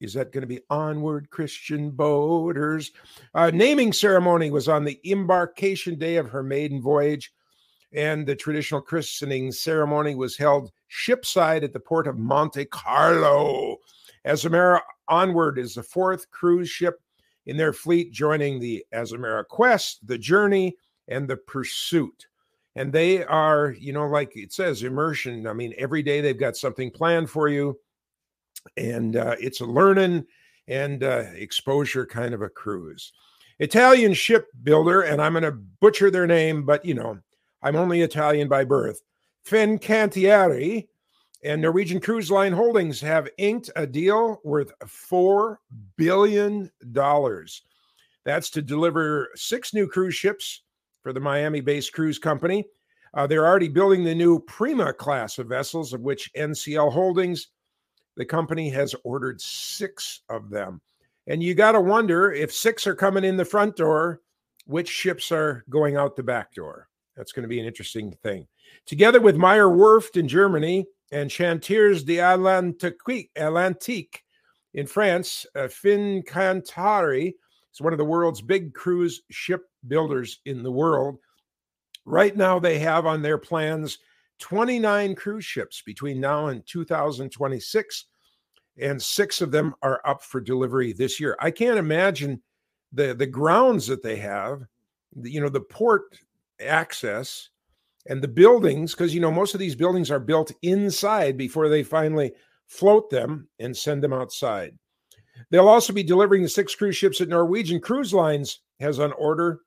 Is 0.00 0.14
that 0.14 0.32
going 0.32 0.42
to 0.42 0.46
be 0.46 0.60
Onward 0.70 1.28
Christian 1.28 1.90
Boaters? 1.90 2.92
Uh, 3.34 3.50
naming 3.52 3.92
ceremony 3.92 4.50
was 4.50 4.68
on 4.68 4.84
the 4.84 4.98
embarkation 5.04 5.98
day 5.98 6.16
of 6.16 6.30
her 6.30 6.42
maiden 6.42 6.80
voyage, 6.80 7.32
and 7.92 8.26
the 8.26 8.36
traditional 8.36 8.80
christening 8.80 9.52
ceremony 9.52 10.14
was 10.14 10.38
held 10.38 10.70
shipside 10.90 11.64
at 11.64 11.74
the 11.74 11.80
port 11.80 12.06
of 12.06 12.16
Monte 12.16 12.64
Carlo. 12.66 13.69
Azamara 14.26 14.80
Onward 15.08 15.58
is 15.58 15.74
the 15.74 15.82
fourth 15.82 16.30
cruise 16.30 16.68
ship 16.68 17.00
in 17.46 17.56
their 17.56 17.72
fleet, 17.72 18.12
joining 18.12 18.60
the 18.60 18.84
Azamara 18.92 19.46
Quest, 19.46 20.06
the 20.06 20.18
Journey, 20.18 20.76
and 21.08 21.26
the 21.26 21.36
Pursuit. 21.36 22.26
And 22.76 22.92
they 22.92 23.24
are, 23.24 23.74
you 23.78 23.92
know, 23.92 24.06
like 24.06 24.36
it 24.36 24.52
says, 24.52 24.82
immersion. 24.82 25.46
I 25.46 25.52
mean, 25.52 25.74
every 25.76 26.02
day 26.02 26.20
they've 26.20 26.38
got 26.38 26.56
something 26.56 26.90
planned 26.90 27.28
for 27.28 27.48
you, 27.48 27.78
and 28.76 29.16
uh, 29.16 29.36
it's 29.40 29.60
a 29.60 29.66
learning 29.66 30.26
and 30.68 31.02
uh, 31.02 31.24
exposure 31.34 32.06
kind 32.06 32.32
of 32.32 32.42
a 32.42 32.48
cruise. 32.48 33.12
Italian 33.58 34.14
shipbuilder, 34.14 35.02
and 35.02 35.20
I'm 35.20 35.32
going 35.32 35.42
to 35.42 35.52
butcher 35.52 36.10
their 36.10 36.26
name, 36.26 36.64
but 36.64 36.84
you 36.84 36.94
know, 36.94 37.18
I'm 37.62 37.76
only 37.76 38.02
Italian 38.02 38.48
by 38.48 38.64
birth. 38.64 39.02
Fincantieri 39.46 40.86
and 41.42 41.62
Norwegian 41.62 42.00
Cruise 42.00 42.30
Line 42.30 42.52
Holdings 42.52 43.00
have 43.00 43.28
inked 43.38 43.70
a 43.76 43.86
deal 43.86 44.40
worth 44.44 44.72
$4 44.80 45.56
billion. 45.96 46.70
That's 48.24 48.50
to 48.50 48.62
deliver 48.62 49.28
six 49.34 49.72
new 49.72 49.88
cruise 49.88 50.14
ships 50.14 50.62
for 51.02 51.12
the 51.12 51.20
Miami 51.20 51.60
based 51.60 51.92
cruise 51.92 52.18
company. 52.18 52.66
Uh, 53.14 53.26
they're 53.26 53.46
already 53.46 53.68
building 53.68 54.04
the 54.04 54.14
new 54.14 54.38
Prima 54.40 54.92
class 54.92 55.38
of 55.38 55.48
vessels, 55.48 55.92
of 55.92 56.02
which 56.02 56.30
NCL 56.36 56.92
Holdings, 56.92 57.48
the 58.16 58.24
company, 58.24 58.68
has 58.70 58.94
ordered 59.02 59.40
six 59.40 60.20
of 60.28 60.50
them. 60.50 60.80
And 61.26 61.42
you 61.42 61.54
got 61.54 61.72
to 61.72 61.80
wonder 61.80 62.32
if 62.32 62.52
six 62.52 62.86
are 62.86 62.94
coming 62.94 63.24
in 63.24 63.36
the 63.36 63.44
front 63.44 63.76
door, 63.76 64.20
which 64.66 64.88
ships 64.88 65.32
are 65.32 65.64
going 65.70 65.96
out 65.96 66.16
the 66.16 66.22
back 66.22 66.52
door. 66.54 66.88
That's 67.16 67.32
going 67.32 67.42
to 67.42 67.48
be 67.48 67.60
an 67.60 67.66
interesting 67.66 68.12
thing. 68.22 68.46
Together 68.86 69.20
with 69.20 69.36
Meyer 69.36 69.68
Werft 69.68 70.16
in 70.16 70.28
Germany, 70.28 70.86
and 71.10 71.30
Chantiers 71.30 72.04
d'Atlantique 72.04 73.30
Atlantique 73.36 74.22
in 74.74 74.86
France, 74.86 75.46
uh, 75.54 75.60
Fincantieri 75.68 77.34
is 77.72 77.80
one 77.80 77.92
of 77.92 77.98
the 77.98 78.04
world's 78.04 78.42
big 78.42 78.72
cruise 78.74 79.22
ship 79.30 79.68
builders 79.88 80.40
in 80.44 80.62
the 80.62 80.70
world. 80.70 81.18
Right 82.04 82.36
now, 82.36 82.58
they 82.58 82.78
have 82.78 83.06
on 83.06 83.22
their 83.22 83.38
plans 83.38 83.98
29 84.38 85.14
cruise 85.16 85.44
ships 85.44 85.82
between 85.82 86.20
now 86.20 86.46
and 86.46 86.64
2026, 86.66 88.06
and 88.78 89.02
six 89.02 89.40
of 89.40 89.50
them 89.50 89.74
are 89.82 90.00
up 90.04 90.22
for 90.22 90.40
delivery 90.40 90.92
this 90.92 91.20
year. 91.20 91.36
I 91.40 91.50
can't 91.50 91.78
imagine 91.78 92.40
the 92.92 93.14
the 93.14 93.26
grounds 93.26 93.86
that 93.86 94.02
they 94.02 94.16
have, 94.16 94.62
you 95.22 95.40
know, 95.40 95.48
the 95.48 95.60
port 95.60 96.18
access 96.60 97.50
And 98.06 98.22
the 98.22 98.28
buildings, 98.28 98.92
because 98.92 99.14
you 99.14 99.20
know, 99.20 99.30
most 99.30 99.54
of 99.54 99.60
these 99.60 99.74
buildings 99.76 100.10
are 100.10 100.20
built 100.20 100.52
inside 100.62 101.36
before 101.36 101.68
they 101.68 101.82
finally 101.82 102.32
float 102.66 103.10
them 103.10 103.48
and 103.58 103.76
send 103.76 104.02
them 104.02 104.12
outside. 104.12 104.78
They'll 105.50 105.68
also 105.68 105.92
be 105.92 106.02
delivering 106.02 106.42
the 106.42 106.48
six 106.48 106.74
cruise 106.74 106.96
ships 106.96 107.18
that 107.18 107.28
Norwegian 107.28 107.80
Cruise 107.80 108.14
Lines 108.14 108.60
has 108.78 108.98
on 108.98 109.12
order. 109.12 109.60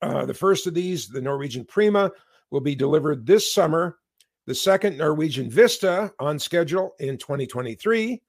Uh, 0.00 0.26
the 0.26 0.34
first 0.34 0.66
of 0.66 0.74
these, 0.74 1.08
the 1.08 1.20
Norwegian 1.20 1.64
Prima, 1.64 2.10
will 2.50 2.60
be 2.60 2.74
delivered 2.74 3.26
this 3.26 3.52
summer. 3.52 3.98
The 4.46 4.54
second, 4.54 4.98
Norwegian 4.98 5.50
Vista, 5.50 6.12
on 6.18 6.38
schedule 6.38 6.92
in 6.98 7.16
2023. 7.16 8.20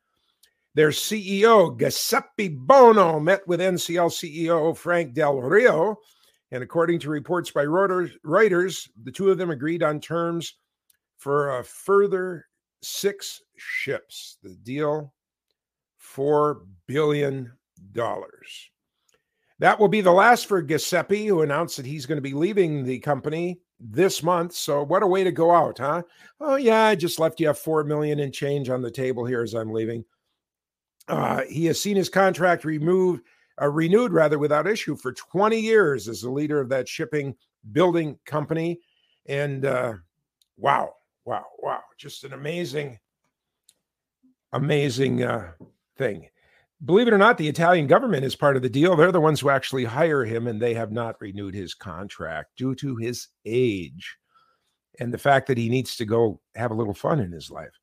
Their 0.75 0.89
CEO, 0.89 1.77
Giuseppe 1.79 2.49
Bono, 2.49 3.19
met 3.19 3.47
with 3.47 3.59
NCL 3.59 4.11
CEO 4.11 4.75
Frank 4.75 5.13
Del 5.13 5.39
Rio. 5.39 5.97
And 6.53 6.61
according 6.61 6.99
to 6.99 7.09
reports 7.09 7.49
by 7.49 7.65
Reuters, 7.65 8.87
the 9.03 9.11
two 9.11 9.31
of 9.31 9.39
them 9.39 9.49
agreed 9.49 9.81
on 9.81 9.99
terms 9.99 10.53
for 11.17 11.57
a 11.57 11.63
further 11.63 12.45
six 12.83 13.41
ships. 13.57 14.37
The 14.43 14.53
deal, 14.61 15.15
$4 16.15 16.61
billion. 16.85 17.51
That 19.57 19.79
will 19.79 19.87
be 19.87 20.01
the 20.01 20.11
last 20.11 20.45
for 20.45 20.61
Giuseppe, 20.61 21.25
who 21.25 21.41
announced 21.41 21.77
that 21.77 21.87
he's 21.87 22.05
going 22.05 22.17
to 22.17 22.21
be 22.21 22.35
leaving 22.35 22.83
the 22.83 22.99
company 22.99 23.59
this 23.79 24.21
month. 24.21 24.53
So 24.53 24.83
what 24.83 25.01
a 25.01 25.07
way 25.07 25.23
to 25.23 25.31
go 25.31 25.51
out, 25.51 25.79
huh? 25.79 26.03
Oh 26.39 26.57
yeah, 26.57 26.83
I 26.85 26.93
just 26.93 27.19
left 27.19 27.39
you 27.39 27.49
a 27.49 27.53
four 27.55 27.83
million 27.83 28.19
in 28.19 28.31
change 28.31 28.69
on 28.69 28.83
the 28.83 28.91
table 28.91 29.25
here 29.25 29.41
as 29.41 29.55
I'm 29.55 29.73
leaving. 29.73 30.05
Uh, 31.07 31.41
he 31.49 31.65
has 31.65 31.81
seen 31.81 31.95
his 31.95 32.09
contract 32.09 32.63
removed, 32.63 33.23
uh, 33.61 33.67
renewed 33.67 34.11
rather, 34.11 34.39
without 34.39 34.67
issue 34.67 34.95
for 34.95 35.13
20 35.13 35.59
years 35.59 36.07
as 36.07 36.21
the 36.21 36.29
leader 36.29 36.59
of 36.59 36.69
that 36.69 36.87
shipping 36.87 37.35
building 37.71 38.17
company. 38.25 38.79
And 39.27 39.65
uh, 39.65 39.93
wow, 40.57 40.93
wow, 41.25 41.45
wow, 41.59 41.81
just 41.97 42.23
an 42.23 42.33
amazing, 42.33 42.99
amazing 44.51 45.23
uh, 45.23 45.51
thing. 45.97 46.27
Believe 46.85 47.07
it 47.07 47.13
or 47.13 47.17
not, 47.17 47.37
the 47.37 47.47
Italian 47.47 47.87
government 47.87 48.25
is 48.25 48.35
part 48.35 48.57
of 48.57 48.61
the 48.61 48.69
deal. 48.69 48.95
They're 48.95 49.11
the 49.11 49.21
ones 49.21 49.39
who 49.39 49.49
actually 49.49 49.85
hire 49.85 50.25
him, 50.25 50.47
and 50.47 50.61
they 50.61 50.73
have 50.73 50.91
not 50.91 51.21
renewed 51.21 51.53
his 51.53 51.73
contract 51.73 52.57
due 52.57 52.75
to 52.75 52.97
his 52.97 53.29
age 53.45 54.17
and 54.99 55.13
the 55.13 55.17
fact 55.17 55.47
that 55.47 55.57
he 55.57 55.69
needs 55.69 55.95
to 55.97 56.05
go 56.05 56.39
have 56.55 56.71
a 56.71 56.75
little 56.75 56.93
fun 56.93 57.19
in 57.19 57.31
his 57.31 57.49
life. 57.49 57.79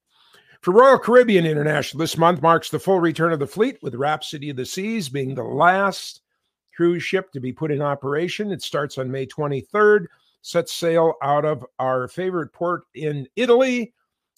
For 0.62 0.72
Royal 0.72 0.98
Caribbean 0.98 1.46
International, 1.46 2.00
this 2.00 2.18
month 2.18 2.42
marks 2.42 2.68
the 2.68 2.78
full 2.78 3.00
return 3.00 3.32
of 3.32 3.38
the 3.38 3.46
fleet, 3.46 3.78
with 3.80 3.94
Rhapsody 3.94 4.50
of 4.50 4.56
the 4.56 4.66
Seas 4.66 5.08
being 5.08 5.34
the 5.34 5.42
last 5.42 6.20
cruise 6.76 7.02
ship 7.02 7.32
to 7.32 7.40
be 7.40 7.50
put 7.50 7.70
in 7.70 7.80
operation. 7.80 8.52
It 8.52 8.60
starts 8.60 8.98
on 8.98 9.10
May 9.10 9.24
23rd, 9.24 10.04
sets 10.42 10.74
sail 10.74 11.14
out 11.22 11.46
of 11.46 11.64
our 11.78 12.08
favorite 12.08 12.52
port 12.52 12.82
in 12.94 13.26
Italy, 13.36 13.94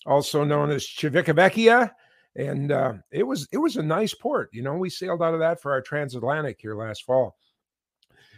also 0.07 0.45
known 0.45 0.71
as 0.71 0.87
Civitavecchia. 0.87 1.91
And 2.37 2.71
uh, 2.71 2.95
it 3.11 3.25
was 3.25 3.49
it 3.51 3.59
was 3.59 3.77
a 3.77 3.83
nice 3.83 4.15
port. 4.15 4.49
You 4.53 4.63
know, 4.63 4.75
we 4.75 4.91
sailed 4.91 5.23
out 5.23 5.35
of 5.35 5.41
that 5.41 5.61
for 5.61 5.73
our 5.73 5.83
transatlantic 5.83 6.61
here 6.61 6.77
last 6.77 7.03
fall. 7.03 7.37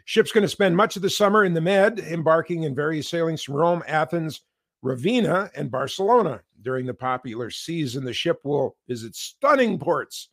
Ship's 0.07 0.33
going 0.33 0.43
to 0.43 0.49
spend 0.49 0.75
much 0.75 0.97
of 0.97 1.03
the 1.03 1.11
summer 1.11 1.45
in 1.45 1.53
the 1.53 1.61
Med, 1.61 2.01
embarking 2.01 2.63
in 2.63 2.75
various 2.75 3.11
sailings 3.11 3.43
from 3.43 3.57
Rome, 3.57 3.83
Athens, 3.87 4.41
Ravenna, 4.83 5.51
and 5.55 5.71
Barcelona. 5.71 6.41
During 6.65 6.87
the 6.87 6.95
popular 6.95 7.51
season, 7.51 8.05
the 8.05 8.13
ship 8.13 8.41
will 8.43 8.77
visit 8.89 9.15
stunning 9.15 9.79
ports 9.79 10.31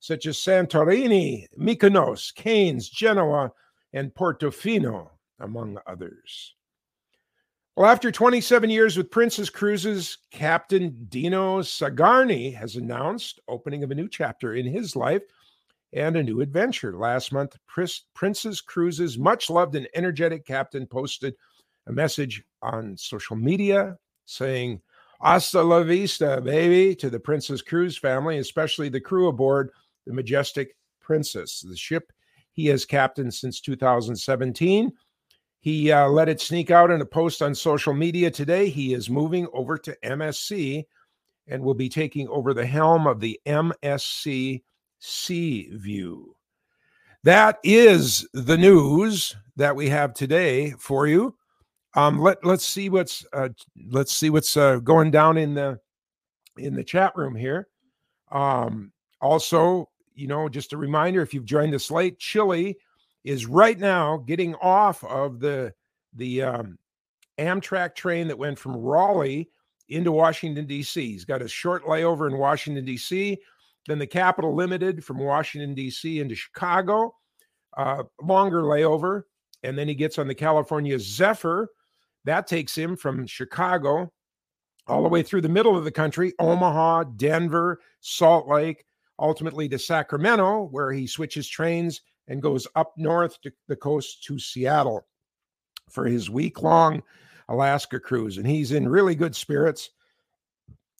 such 0.00 0.26
as 0.26 0.38
Santorini, 0.38 1.46
Mykonos, 1.58 2.34
Cannes, 2.34 2.88
Genoa, 2.88 3.52
and 3.92 4.12
Portofino, 4.14 5.10
among 5.40 5.78
others. 5.86 6.54
Well, 7.76 7.90
after 7.90 8.10
27 8.10 8.70
years 8.70 8.96
with 8.96 9.10
Princess 9.10 9.50
Cruises, 9.50 10.18
Captain 10.30 11.06
Dino 11.08 11.60
Sagani 11.60 12.54
has 12.54 12.76
announced 12.76 13.40
opening 13.48 13.82
of 13.82 13.90
a 13.90 13.94
new 13.94 14.08
chapter 14.08 14.54
in 14.54 14.66
his 14.66 14.94
life 14.96 15.22
and 15.92 16.16
a 16.16 16.22
new 16.22 16.40
adventure. 16.40 16.96
Last 16.96 17.32
month, 17.32 17.56
Princess 18.14 18.60
Cruises' 18.60 19.18
much 19.18 19.50
loved 19.50 19.74
and 19.74 19.88
energetic 19.94 20.46
captain 20.46 20.86
posted 20.86 21.34
a 21.86 21.92
message 21.92 22.42
on 22.62 22.96
social 22.96 23.36
media 23.36 23.98
saying, 24.26 24.80
Hasta 25.20 25.62
la 25.62 25.82
vista, 25.82 26.40
baby, 26.40 26.94
to 26.96 27.10
the 27.10 27.20
Princess 27.20 27.62
Cruise 27.62 27.96
family, 27.96 28.38
especially 28.38 28.88
the 28.88 29.00
crew 29.00 29.28
aboard 29.28 29.70
the 30.06 30.12
Majestic 30.12 30.76
Princess, 31.00 31.60
the 31.60 31.76
ship 31.76 32.12
he 32.52 32.66
has 32.66 32.84
captained 32.84 33.34
since 33.34 33.60
2017. 33.60 34.92
He 35.60 35.90
uh, 35.90 36.08
let 36.08 36.28
it 36.28 36.40
sneak 36.40 36.70
out 36.70 36.90
in 36.90 37.00
a 37.00 37.06
post 37.06 37.42
on 37.42 37.54
social 37.54 37.94
media 37.94 38.30
today. 38.30 38.68
He 38.68 38.94
is 38.94 39.08
moving 39.08 39.46
over 39.52 39.78
to 39.78 39.96
MSC 40.04 40.84
and 41.48 41.62
will 41.62 41.74
be 41.74 41.88
taking 41.88 42.28
over 42.28 42.54
the 42.54 42.66
helm 42.66 43.06
of 43.06 43.20
the 43.20 43.40
MSC 43.46 44.62
Seaview. 44.98 46.26
That 47.24 47.58
is 47.64 48.28
the 48.34 48.58
news 48.58 49.34
that 49.56 49.74
we 49.74 49.88
have 49.88 50.12
today 50.14 50.72
for 50.78 51.06
you. 51.06 51.34
Um, 51.96 52.18
let 52.20 52.44
let's 52.44 52.66
see 52.66 52.88
what's 52.88 53.24
uh, 53.32 53.50
let's 53.90 54.12
see 54.12 54.30
what's 54.30 54.56
uh, 54.56 54.78
going 54.78 55.10
down 55.10 55.36
in 55.38 55.54
the 55.54 55.78
in 56.58 56.74
the 56.74 56.84
chat 56.84 57.14
room 57.16 57.34
here. 57.34 57.68
Um, 58.32 58.92
also, 59.20 59.88
you 60.14 60.26
know, 60.26 60.48
just 60.48 60.72
a 60.72 60.76
reminder: 60.76 61.22
if 61.22 61.32
you've 61.32 61.44
joined 61.44 61.74
us 61.74 61.90
late, 61.90 62.18
Chillie 62.18 62.76
is 63.22 63.46
right 63.46 63.78
now 63.78 64.18
getting 64.18 64.54
off 64.56 65.04
of 65.04 65.38
the 65.38 65.72
the 66.14 66.42
um, 66.42 66.78
Amtrak 67.38 67.94
train 67.94 68.28
that 68.28 68.38
went 68.38 68.58
from 68.58 68.76
Raleigh 68.76 69.50
into 69.88 70.10
Washington 70.10 70.66
D.C. 70.66 71.12
He's 71.12 71.24
got 71.24 71.42
a 71.42 71.48
short 71.48 71.84
layover 71.84 72.28
in 72.28 72.38
Washington 72.38 72.84
D.C., 72.84 73.38
then 73.86 73.98
the 73.98 74.06
Capital 74.06 74.54
Limited 74.54 75.04
from 75.04 75.18
Washington 75.18 75.74
D.C. 75.74 76.20
into 76.20 76.34
Chicago, 76.34 77.14
uh, 77.76 78.02
longer 78.22 78.62
layover, 78.62 79.22
and 79.62 79.78
then 79.78 79.86
he 79.86 79.94
gets 79.94 80.18
on 80.18 80.26
the 80.26 80.34
California 80.34 80.98
Zephyr 80.98 81.68
that 82.24 82.46
takes 82.46 82.76
him 82.76 82.96
from 82.96 83.26
Chicago 83.26 84.12
all 84.86 85.02
the 85.02 85.08
way 85.08 85.22
through 85.22 85.40
the 85.40 85.48
middle 85.48 85.76
of 85.76 85.84
the 85.84 85.90
country, 85.90 86.34
Omaha, 86.38 87.04
Denver, 87.16 87.80
Salt 88.00 88.48
Lake, 88.48 88.84
ultimately 89.18 89.68
to 89.68 89.78
Sacramento, 89.78 90.68
where 90.70 90.92
he 90.92 91.06
switches 91.06 91.48
trains 91.48 92.02
and 92.28 92.42
goes 92.42 92.66
up 92.74 92.92
north 92.96 93.40
to 93.42 93.52
the 93.68 93.76
coast 93.76 94.24
to 94.24 94.38
Seattle 94.38 95.06
for 95.90 96.06
his 96.06 96.30
week 96.30 96.62
long 96.62 97.02
Alaska 97.48 98.00
cruise. 98.00 98.38
And 98.38 98.46
he's 98.46 98.72
in 98.72 98.88
really 98.88 99.14
good 99.14 99.36
spirits. 99.36 99.90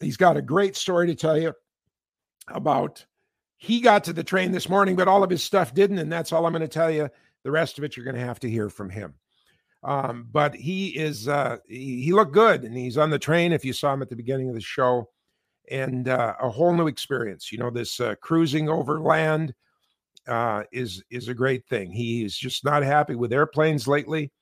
He's 0.00 0.16
got 0.16 0.36
a 0.36 0.42
great 0.42 0.76
story 0.76 1.06
to 1.06 1.14
tell 1.14 1.38
you 1.38 1.54
about 2.48 3.04
he 3.56 3.80
got 3.80 4.04
to 4.04 4.12
the 4.12 4.24
train 4.24 4.52
this 4.52 4.68
morning, 4.68 4.96
but 4.96 5.08
all 5.08 5.22
of 5.22 5.30
his 5.30 5.42
stuff 5.42 5.72
didn't. 5.72 5.98
And 5.98 6.12
that's 6.12 6.32
all 6.32 6.44
I'm 6.44 6.52
going 6.52 6.60
to 6.60 6.68
tell 6.68 6.90
you. 6.90 7.08
The 7.44 7.50
rest 7.50 7.78
of 7.78 7.84
it, 7.84 7.96
you're 7.96 8.04
going 8.04 8.16
to 8.16 8.24
have 8.24 8.40
to 8.40 8.50
hear 8.50 8.68
from 8.68 8.90
him. 8.90 9.14
Um, 9.84 10.28
but 10.32 10.54
he 10.54 10.88
is 10.88 11.28
uh, 11.28 11.58
he, 11.68 12.02
he, 12.04 12.12
looked 12.12 12.32
good, 12.32 12.64
and 12.64 12.74
he's 12.76 12.96
on 12.96 13.10
the 13.10 13.18
train. 13.18 13.52
If 13.52 13.66
you 13.66 13.74
saw 13.74 13.92
him 13.92 14.00
at 14.00 14.08
the 14.08 14.16
beginning 14.16 14.48
of 14.48 14.54
the 14.54 14.60
show, 14.62 15.10
and 15.70 16.08
uh, 16.08 16.34
a 16.40 16.48
whole 16.48 16.74
new 16.74 16.86
experience. 16.86 17.52
You 17.52 17.58
know, 17.58 17.70
this 17.70 18.00
uh, 18.00 18.14
cruising 18.20 18.68
over 18.68 19.00
land 19.00 19.54
uh, 20.26 20.64
is 20.72 21.02
is 21.10 21.28
a 21.28 21.34
great 21.34 21.66
thing. 21.66 21.92
He's 21.92 22.36
just 22.36 22.64
not 22.64 22.82
happy 22.82 23.14
with 23.14 23.32
airplanes 23.32 23.86
lately, 23.86 24.32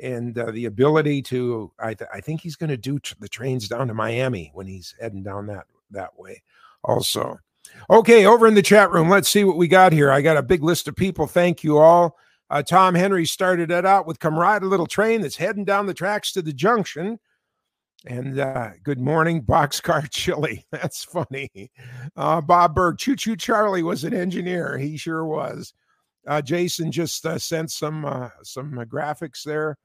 and 0.00 0.36
uh, 0.38 0.50
the 0.50 0.66
ability 0.66 1.22
to 1.22 1.72
I, 1.78 1.94
th- 1.94 2.10
I 2.12 2.20
think 2.20 2.40
he's 2.40 2.56
going 2.56 2.70
to 2.70 2.76
do 2.76 2.98
the 3.18 3.28
trains 3.28 3.68
down 3.68 3.88
to 3.88 3.94
Miami 3.94 4.50
when 4.54 4.66
he's 4.66 4.94
heading 5.00 5.22
down 5.22 5.46
that 5.46 5.66
that 5.90 6.18
way. 6.18 6.42
Also, 6.84 7.38
okay, 7.90 8.26
over 8.26 8.46
in 8.46 8.54
the 8.54 8.62
chat 8.62 8.90
room, 8.90 9.08
let's 9.08 9.28
see 9.28 9.44
what 9.44 9.56
we 9.56 9.68
got 9.68 9.92
here. 9.92 10.10
I 10.10 10.20
got 10.20 10.36
a 10.36 10.42
big 10.42 10.62
list 10.62 10.88
of 10.88 10.96
people. 10.96 11.26
Thank 11.26 11.64
you 11.64 11.78
all. 11.78 12.16
Uh, 12.48 12.62
Tom 12.62 12.94
Henry 12.94 13.26
started 13.26 13.70
it 13.70 13.84
out 13.84 14.06
with 14.06 14.20
"Come 14.20 14.38
ride 14.38 14.62
a 14.62 14.66
little 14.66 14.86
train 14.86 15.20
that's 15.20 15.36
heading 15.36 15.64
down 15.64 15.86
the 15.86 15.94
tracks 15.94 16.32
to 16.32 16.42
the 16.42 16.52
junction." 16.52 17.18
And 18.06 18.38
uh, 18.38 18.70
good 18.84 19.00
morning, 19.00 19.42
Boxcar 19.42 20.08
Chillie. 20.10 20.64
That's 20.70 21.02
funny. 21.02 21.72
Uh, 22.14 22.40
Bob 22.40 22.74
Berg, 22.74 22.98
Choo 22.98 23.16
Choo 23.16 23.36
Charlie 23.36 23.82
was 23.82 24.04
an 24.04 24.14
engineer. 24.14 24.78
He 24.78 24.96
sure 24.96 25.24
was. 25.24 25.72
Uh, 26.26 26.42
Jason 26.42 26.90
just 26.92 27.24
uh, 27.26 27.38
sent 27.38 27.70
some 27.70 28.04
uh, 28.04 28.30
some 28.42 28.78
uh, 28.78 28.84
graphics 28.84 29.42
there. 29.42 29.76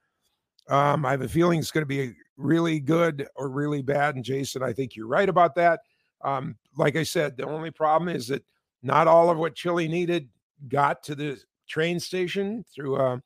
Um, 0.69 1.05
I 1.05 1.11
have 1.11 1.21
a 1.21 1.27
feeling 1.27 1.59
it's 1.59 1.71
going 1.71 1.83
to 1.83 1.87
be 1.87 2.13
really 2.37 2.79
good 2.79 3.27
or 3.35 3.49
really 3.49 3.81
bad. 3.81 4.15
And 4.15 4.23
Jason, 4.23 4.61
I 4.61 4.73
think 4.73 4.95
you're 4.95 5.07
right 5.07 5.29
about 5.29 5.55
that. 5.55 5.81
Um, 6.23 6.55
like 6.77 6.95
I 6.95 7.03
said, 7.03 7.37
the 7.37 7.47
only 7.47 7.71
problem 7.71 8.15
is 8.15 8.27
that 8.27 8.43
not 8.83 9.07
all 9.07 9.29
of 9.29 9.37
what 9.37 9.55
Chillie 9.55 9.87
needed 9.87 10.29
got 10.67 11.03
to 11.03 11.15
the 11.15 11.41
train 11.71 11.99
station 11.99 12.63
through 12.73 12.97
a, 12.97 13.21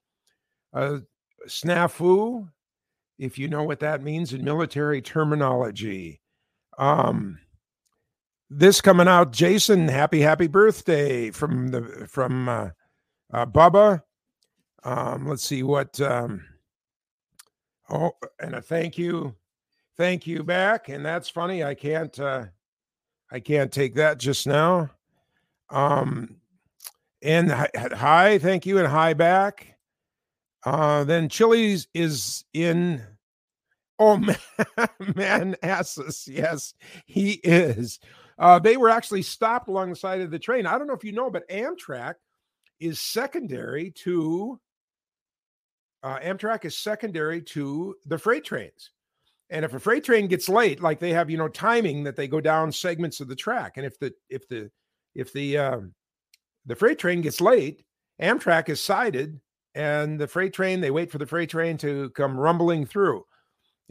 a 0.73 1.01
snafu, 1.47 2.47
if 3.17 3.37
you 3.37 3.47
know 3.47 3.63
what 3.63 3.79
that 3.79 4.03
means 4.03 4.33
in 4.33 4.43
military 4.43 5.01
terminology. 5.01 6.21
Um, 6.77 7.39
this 8.49 8.81
coming 8.81 9.07
out, 9.07 9.31
Jason. 9.31 9.87
Happy 9.87 10.21
happy 10.21 10.47
birthday 10.47 11.31
from 11.31 11.69
the 11.69 12.07
from 12.09 12.47
uh, 12.47 12.69
uh, 13.33 13.45
Bubba. 13.45 14.01
Um, 14.83 15.27
let's 15.27 15.43
see 15.43 15.63
what. 15.63 15.99
Um, 15.99 16.45
Oh, 17.89 18.11
and 18.39 18.55
a 18.55 18.61
thank 18.61 18.97
you, 18.97 19.35
thank 19.97 20.25
you 20.25 20.43
back. 20.43 20.89
And 20.89 21.05
that's 21.05 21.29
funny. 21.29 21.63
I 21.63 21.75
can't, 21.75 22.19
uh, 22.19 22.45
I 23.31 23.39
can't 23.39 23.71
take 23.71 23.95
that 23.95 24.17
just 24.17 24.47
now. 24.47 24.89
Um, 25.69 26.37
and 27.25 27.51
hi, 27.51 28.37
thank 28.37 28.65
you, 28.65 28.77
and 28.77 28.87
hi 28.87 29.13
back. 29.13 29.75
Uh, 30.63 31.03
then 31.03 31.27
Chillie's 31.27 31.87
is 31.93 32.45
in. 32.53 33.01
Oh 33.97 34.17
man, 34.17 34.89
man, 35.15 35.55
asses. 35.63 36.27
Yes, 36.29 36.73
he 37.05 37.31
is. 37.43 37.99
Uh, 38.37 38.59
they 38.59 38.77
were 38.77 38.89
actually 38.89 39.21
stopped 39.23 39.69
along 39.69 39.89
the 39.89 39.95
side 39.95 40.21
of 40.21 40.29
the 40.29 40.39
train. 40.39 40.65
I 40.65 40.77
don't 40.77 40.87
know 40.87 40.93
if 40.93 41.03
you 41.03 41.13
know, 41.13 41.29
but 41.29 41.49
Amtrak 41.49 42.15
is 42.79 42.99
secondary 42.99 43.91
to 43.91 44.59
uh, 46.03 46.19
Amtrak 46.19 46.65
is 46.65 46.77
secondary 46.77 47.41
to 47.41 47.95
the 48.05 48.19
freight 48.19 48.43
trains. 48.43 48.91
And 49.49 49.65
if 49.65 49.73
a 49.73 49.79
freight 49.79 50.03
train 50.03 50.27
gets 50.27 50.47
late, 50.47 50.81
like 50.81 50.99
they 50.99 51.13
have, 51.13 51.29
you 51.29 51.37
know, 51.37 51.47
timing 51.47 52.03
that 52.03 52.15
they 52.15 52.27
go 52.27 52.41
down 52.41 52.71
segments 52.71 53.19
of 53.19 53.27
the 53.27 53.35
track, 53.35 53.77
and 53.77 53.85
if 53.85 53.97
the 53.97 54.13
if 54.29 54.47
the 54.47 54.69
if 55.15 55.33
the 55.33 55.57
um, 55.57 55.93
the 56.65 56.75
freight 56.75 56.99
train 56.99 57.21
gets 57.21 57.41
late, 57.41 57.83
Amtrak 58.21 58.69
is 58.69 58.81
sided, 58.81 59.39
and 59.73 60.19
the 60.19 60.27
freight 60.27 60.53
train 60.53 60.81
they 60.81 60.91
wait 60.91 61.11
for 61.11 61.17
the 61.17 61.25
freight 61.25 61.49
train 61.49 61.77
to 61.77 62.09
come 62.11 62.37
rumbling 62.37 62.85
through, 62.85 63.23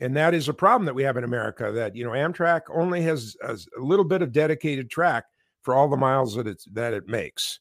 and 0.01 0.17
that 0.17 0.35
is 0.35 0.49
a 0.49 0.55
problem 0.55 0.87
that 0.87 0.95
we 0.95 1.03
have 1.03 1.17
in 1.17 1.25
America. 1.25 1.71
That 1.73 1.95
you 1.95 2.05
know, 2.05 2.11
Amtrak 2.11 2.63
only 2.73 3.03
has 3.03 3.37
a, 3.43 3.59
a 3.79 3.83
little 3.83 4.05
bit 4.05 4.23
of 4.23 4.33
dedicated 4.33 4.91
track 4.91 5.25
for 5.63 5.75
all 5.75 5.89
the 5.89 5.97
miles 5.97 6.35
that 6.37 6.47
it 6.47 6.63
that 6.73 6.95
it 6.95 7.09
makes. 7.09 7.61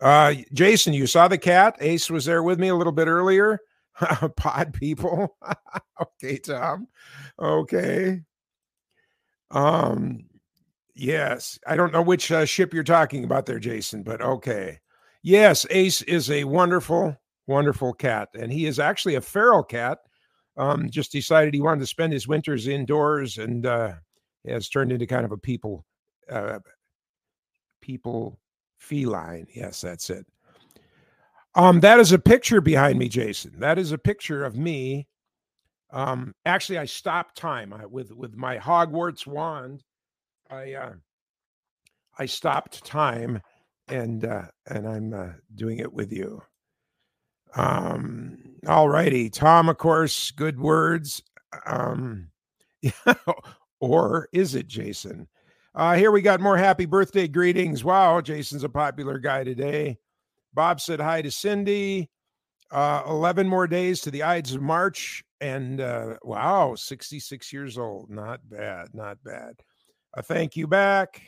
Uh, 0.00 0.34
Jason, 0.52 0.94
you 0.94 1.06
saw 1.06 1.28
the 1.28 1.38
cat. 1.38 1.76
Ace 1.80 2.08
was 2.10 2.24
there 2.24 2.42
with 2.42 2.58
me 2.58 2.68
a 2.68 2.74
little 2.74 2.92
bit 2.92 3.06
earlier. 3.06 3.60
Pod 4.36 4.72
people. 4.72 5.36
okay, 6.00 6.38
Tom. 6.38 6.88
Okay. 7.38 8.22
Um, 9.50 10.24
yes, 10.94 11.58
I 11.66 11.76
don't 11.76 11.92
know 11.92 12.02
which 12.02 12.30
uh, 12.30 12.44
ship 12.44 12.74
you're 12.74 12.84
talking 12.84 13.24
about 13.24 13.46
there, 13.46 13.58
Jason, 13.58 14.02
but 14.02 14.20
okay. 14.20 14.80
Yes, 15.22 15.66
Ace 15.70 16.02
is 16.02 16.30
a 16.30 16.44
wonderful, 16.44 17.16
wonderful 17.46 17.92
cat, 17.92 18.28
and 18.34 18.52
he 18.52 18.66
is 18.66 18.78
actually 18.78 19.16
a 19.16 19.20
feral 19.20 19.62
cat. 19.62 19.98
Um, 20.56 20.90
just 20.90 21.12
decided 21.12 21.54
he 21.54 21.60
wanted 21.60 21.80
to 21.80 21.86
spend 21.86 22.12
his 22.12 22.26
winters 22.28 22.68
indoors, 22.68 23.38
and 23.38 23.66
uh, 23.66 23.92
has 24.46 24.68
turned 24.68 24.92
into 24.92 25.06
kind 25.06 25.24
of 25.24 25.32
a 25.32 25.38
people, 25.38 25.84
uh, 26.30 26.58
people 27.80 28.38
feline. 28.78 29.46
Yes, 29.54 29.80
that's 29.80 30.10
it. 30.10 30.26
Um, 31.54 31.80
that 31.80 31.98
is 31.98 32.12
a 32.12 32.18
picture 32.18 32.60
behind 32.60 32.98
me, 32.98 33.08
Jason. 33.08 33.58
That 33.58 33.78
is 33.78 33.92
a 33.92 33.98
picture 33.98 34.44
of 34.44 34.56
me. 34.56 35.08
Um, 35.92 36.34
actually, 36.46 36.78
I 36.78 36.84
stopped 36.84 37.36
time 37.36 37.72
I, 37.72 37.86
with 37.86 38.12
with 38.12 38.36
my 38.36 38.58
Hogwarts 38.58 39.26
wand. 39.26 39.82
I 40.50 40.74
uh, 40.74 40.92
I 42.18 42.26
stopped 42.26 42.84
time, 42.84 43.40
and 43.88 44.24
uh, 44.24 44.46
and 44.66 44.88
I'm 44.88 45.14
uh, 45.14 45.32
doing 45.54 45.78
it 45.78 45.92
with 45.92 46.12
you. 46.12 46.42
Um, 47.54 48.38
all 48.66 48.88
righty, 48.88 49.30
Tom. 49.30 49.68
Of 49.68 49.78
course, 49.78 50.30
good 50.30 50.58
words. 50.58 51.22
Um, 51.66 52.28
or 53.80 54.28
is 54.32 54.54
it 54.54 54.66
Jason? 54.68 55.28
Uh, 55.74 55.94
here 55.94 56.10
we 56.10 56.20
got 56.20 56.40
more 56.40 56.56
happy 56.56 56.84
birthday 56.84 57.28
greetings. 57.28 57.84
Wow, 57.84 58.20
Jason's 58.20 58.64
a 58.64 58.68
popular 58.68 59.18
guy 59.18 59.44
today. 59.44 59.98
Bob 60.52 60.80
said 60.80 61.00
hi 61.00 61.22
to 61.22 61.30
Cindy. 61.30 62.10
Uh, 62.72 63.02
11 63.06 63.48
more 63.48 63.66
days 63.66 64.00
to 64.00 64.10
the 64.10 64.22
Ides 64.22 64.54
of 64.54 64.62
March. 64.62 65.24
And 65.40 65.80
uh, 65.80 66.16
wow, 66.22 66.74
66 66.74 67.52
years 67.52 67.78
old. 67.78 68.10
Not 68.10 68.40
bad. 68.48 68.88
Not 68.94 69.18
bad. 69.24 69.54
A 70.14 70.22
thank 70.22 70.56
you 70.56 70.66
back. 70.66 71.22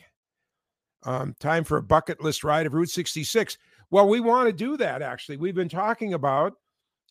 Um, 1.03 1.35
time 1.39 1.63
for 1.63 1.77
a 1.77 1.83
bucket 1.83 2.21
list 2.21 2.43
ride 2.43 2.65
of 2.65 2.73
Route 2.73 2.89
66. 2.89 3.57
Well, 3.91 4.07
we 4.07 4.19
want 4.19 4.47
to 4.47 4.53
do 4.53 4.77
that 4.77 5.01
actually. 5.01 5.37
We've 5.37 5.55
been 5.55 5.69
talking 5.69 6.13
about, 6.13 6.53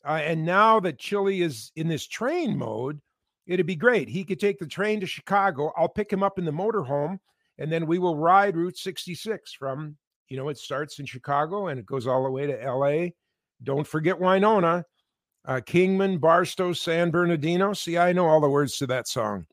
uh, 0.04 0.20
and 0.22 0.44
now 0.44 0.80
that 0.80 0.98
Chillie 0.98 1.42
is 1.42 1.72
in 1.76 1.88
this 1.88 2.06
train 2.06 2.56
mode, 2.56 3.00
it'd 3.46 3.66
be 3.66 3.76
great. 3.76 4.08
He 4.08 4.24
could 4.24 4.40
take 4.40 4.58
the 4.58 4.66
train 4.66 5.00
to 5.00 5.06
Chicago. 5.06 5.72
I'll 5.76 5.88
pick 5.88 6.12
him 6.12 6.22
up 6.22 6.38
in 6.38 6.44
the 6.44 6.50
motorhome, 6.50 7.18
and 7.58 7.70
then 7.70 7.86
we 7.86 7.98
will 7.98 8.16
ride 8.16 8.56
Route 8.56 8.76
66 8.76 9.52
from 9.52 9.96
you 10.32 10.38
know, 10.38 10.48
it 10.48 10.56
starts 10.56 10.98
in 10.98 11.04
Chicago 11.04 11.66
and 11.66 11.78
it 11.78 11.84
goes 11.84 12.06
all 12.06 12.24
the 12.24 12.30
way 12.30 12.46
to 12.46 12.56
LA. 12.56 13.08
Don't 13.62 13.86
forget 13.86 14.18
Winona, 14.18 14.82
uh, 15.44 15.60
Kingman, 15.66 16.16
Barstow, 16.16 16.72
San 16.72 17.10
Bernardino. 17.10 17.74
See, 17.74 17.98
I 17.98 18.14
know 18.14 18.26
all 18.26 18.40
the 18.40 18.48
words 18.48 18.78
to 18.78 18.86
that 18.86 19.06
song. 19.06 19.44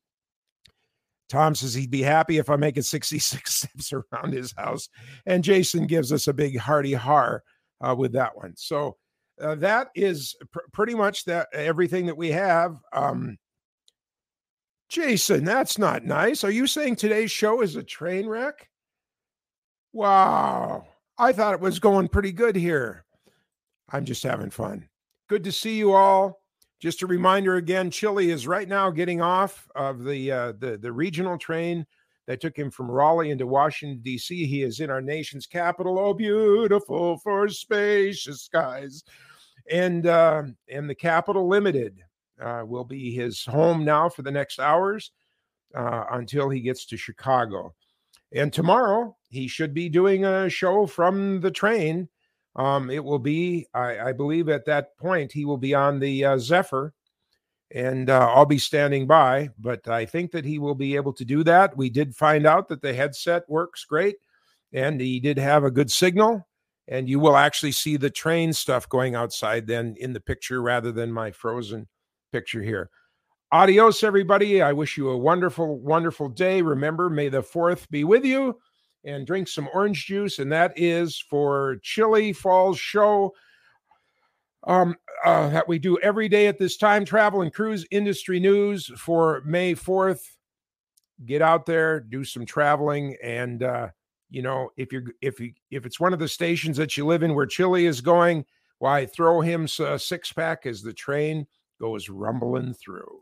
Tom 1.29 1.53
says 1.53 1.73
he'd 1.73 1.91
be 1.91 2.01
happy 2.01 2.39
if 2.39 2.49
I 2.49 2.55
make 2.55 2.75
it 2.75 2.83
66 2.83 3.55
steps 3.61 3.93
around 3.93 4.33
his 4.33 4.53
house. 4.57 4.89
And 5.25 5.43
Jason 5.43 5.87
gives 5.87 6.11
us 6.11 6.27
a 6.27 6.33
big 6.33 6.57
hearty 6.57 6.93
har 6.93 7.43
uh, 7.81 7.95
with 7.97 8.13
that 8.13 8.35
one. 8.35 8.53
So 8.57 8.97
uh, 9.39 9.55
that 9.55 9.89
is 9.95 10.35
pr- 10.51 10.59
pretty 10.73 10.95
much 10.95 11.25
that 11.25 11.47
everything 11.53 12.07
that 12.07 12.17
we 12.17 12.31
have. 12.31 12.77
Um, 12.91 13.37
Jason, 14.89 15.43
that's 15.43 15.77
not 15.77 16.03
nice. 16.03 16.43
Are 16.43 16.51
you 16.51 16.65
saying 16.65 16.95
today's 16.95 17.31
show 17.31 17.61
is 17.61 17.75
a 17.75 17.83
train 17.83 18.27
wreck? 18.27 18.67
Wow. 19.93 20.87
I 21.17 21.31
thought 21.31 21.53
it 21.53 21.61
was 21.61 21.79
going 21.79 22.07
pretty 22.07 22.31
good 22.31 22.55
here. 22.55 23.05
I'm 23.91 24.05
just 24.05 24.23
having 24.23 24.49
fun. 24.49 24.89
Good 25.27 25.43
to 25.43 25.51
see 25.51 25.77
you 25.77 25.93
all. 25.93 26.38
Just 26.79 27.01
a 27.01 27.07
reminder 27.07 27.55
again, 27.55 27.91
Chillie 27.91 28.31
is 28.31 28.47
right 28.47 28.67
now 28.67 28.89
getting 28.89 29.21
off 29.21 29.67
of 29.75 30.03
the 30.03 30.31
uh, 30.31 30.53
the 30.59 30.77
the 30.77 30.91
regional 30.91 31.37
train 31.37 31.85
that 32.25 32.39
took 32.39 32.55
him 32.55 32.71
from 32.71 32.89
Raleigh 32.89 33.31
into 33.31 33.47
Washington 33.47 34.01
D.C. 34.01 34.45
He 34.45 34.63
is 34.63 34.79
in 34.79 34.89
our 34.89 35.01
nation's 35.01 35.45
capital. 35.45 35.99
Oh, 35.99 36.13
beautiful 36.13 37.17
for 37.17 37.49
spacious 37.49 38.43
skies, 38.43 39.03
and 39.69 40.07
uh, 40.07 40.43
and 40.71 40.89
the 40.89 40.95
Capital 40.95 41.47
Limited 41.47 42.01
uh, 42.41 42.63
will 42.65 42.85
be 42.85 43.11
his 43.11 43.43
home 43.43 43.83
now 43.83 44.07
for 44.07 44.21
the 44.21 44.31
next 44.31 44.59
hours 44.59 45.11
uh, 45.75 46.05
until 46.11 46.49
he 46.49 46.61
gets 46.61 46.85
to 46.85 46.97
Chicago. 46.97 47.73
And 48.31 48.53
tomorrow 48.53 49.17
he 49.29 49.47
should 49.47 49.73
be 49.73 49.89
doing 49.89 50.23
a 50.23 50.49
show 50.49 50.85
from 50.85 51.41
the 51.41 51.51
train. 51.51 52.09
Um, 52.55 52.89
it 52.89 53.03
will 53.03 53.19
be, 53.19 53.67
I, 53.73 53.99
I, 53.99 54.11
believe, 54.11 54.49
at 54.49 54.65
that 54.65 54.97
point 54.97 55.31
he 55.31 55.45
will 55.45 55.57
be 55.57 55.73
on 55.73 55.99
the 55.99 56.25
uh, 56.25 56.37
Zephyr, 56.37 56.93
and 57.71 58.09
uh, 58.09 58.31
I'll 58.33 58.45
be 58.45 58.57
standing 58.57 59.07
by. 59.07 59.49
But 59.59 59.87
I 59.87 60.05
think 60.05 60.31
that 60.31 60.45
he 60.45 60.59
will 60.59 60.75
be 60.75 60.95
able 60.95 61.13
to 61.13 61.25
do 61.25 61.43
that. 61.43 61.77
We 61.77 61.89
did 61.89 62.15
find 62.15 62.45
out 62.45 62.67
that 62.69 62.81
the 62.81 62.93
headset 62.93 63.43
works 63.47 63.85
great, 63.85 64.17
and 64.73 64.99
he 64.99 65.19
did 65.19 65.37
have 65.37 65.63
a 65.63 65.71
good 65.71 65.91
signal. 65.91 66.47
And 66.87 67.07
you 67.07 67.19
will 67.19 67.37
actually 67.37 67.71
see 67.71 67.97
the 67.97 68.09
train 68.09 68.51
stuff 68.51 68.89
going 68.89 69.13
outside 69.13 69.67
then 69.67 69.95
in 69.99 70.13
the 70.13 70.19
picture 70.19 70.59
rather 70.59 70.91
than 70.91 71.11
my 71.11 71.29
frozen 71.29 71.87
picture 72.31 72.63
here. 72.63 72.89
Adios, 73.51 74.03
everybody. 74.03 74.63
I 74.63 74.73
wish 74.73 74.97
you 74.97 75.09
a 75.09 75.17
wonderful, 75.17 75.79
wonderful 75.79 76.29
day. 76.29 76.63
Remember, 76.63 77.09
may 77.09 77.29
the 77.29 77.43
fourth 77.43 77.89
be 77.91 78.03
with 78.03 78.25
you 78.25 78.59
and 79.03 79.25
drink 79.25 79.47
some 79.47 79.69
orange 79.73 80.05
juice. 80.05 80.39
And 80.39 80.51
that 80.51 80.73
is 80.75 81.17
for 81.29 81.77
Chillie 81.81 82.33
Falls 82.33 82.79
Show 82.79 83.33
um, 84.67 84.95
uh, 85.25 85.49
that 85.49 85.67
we 85.67 85.79
do 85.79 85.97
every 85.99 86.27
day 86.27 86.47
at 86.47 86.59
this 86.59 86.77
time 86.77 87.05
travel 87.05 87.41
and 87.41 87.53
cruise 87.53 87.85
industry 87.91 88.39
news 88.39 88.91
for 88.97 89.41
May 89.45 89.73
4th. 89.73 90.21
Get 91.25 91.41
out 91.41 91.65
there, 91.65 91.99
do 91.99 92.23
some 92.23 92.45
traveling. 92.45 93.15
And, 93.23 93.63
uh, 93.63 93.89
you 94.29 94.41
know, 94.41 94.69
if 94.77 94.91
you're, 94.91 95.03
if 95.21 95.39
you, 95.39 95.53
if 95.71 95.85
it's 95.85 95.99
one 95.99 96.13
of 96.13 96.19
the 96.19 96.27
stations 96.27 96.77
that 96.77 96.95
you 96.95 97.05
live 97.05 97.23
in 97.23 97.35
where 97.35 97.45
Chillie 97.45 97.85
is 97.85 98.01
going, 98.01 98.45
why 98.79 99.05
throw 99.05 99.41
him 99.41 99.67
a 99.79 99.99
six 99.99 100.31
pack 100.31 100.65
as 100.65 100.81
the 100.81 100.93
train 100.93 101.45
goes 101.79 102.09
rumbling 102.09 102.73
through. 102.73 103.21